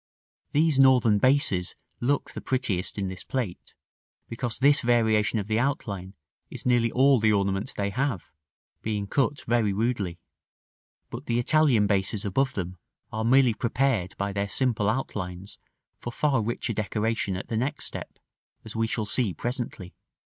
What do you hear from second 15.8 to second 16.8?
for far richer